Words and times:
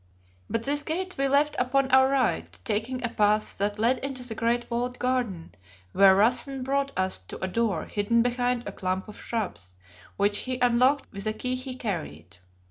But 0.49 0.63
this 0.63 0.81
gate 0.81 1.13
we 1.19 1.27
left 1.27 1.55
upon 1.59 1.91
our 1.91 2.07
right, 2.07 2.59
taking 2.63 3.03
a 3.03 3.09
path 3.09 3.59
that 3.59 3.77
led 3.77 3.99
into 3.99 4.27
the 4.27 4.33
great 4.33 4.65
walled 4.71 4.97
garden, 4.97 5.53
where 5.91 6.15
Rassen 6.15 6.63
brought 6.63 6.91
us 6.97 7.19
to 7.27 7.39
a 7.43 7.47
door 7.47 7.85
hidden 7.85 8.23
behind 8.23 8.63
a 8.65 8.71
clump 8.71 9.07
of 9.07 9.21
shrubs, 9.21 9.75
which 10.17 10.39
he 10.39 10.57
unlocked 10.59 11.13
with 11.13 11.27
a 11.27 11.33
key 11.33 11.53
he 11.53 11.75
carried. 11.75 12.37